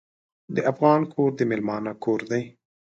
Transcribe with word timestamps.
د 0.55 0.57
افغان 0.71 1.01
کور 1.13 1.29
د 1.35 1.41
میلمانه 1.49 1.91
کور 2.03 2.19
دی. 2.31 2.43